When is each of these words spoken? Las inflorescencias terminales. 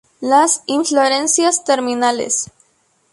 Las 0.19 0.63
inflorescencias 0.65 1.63
terminales. 1.63 2.47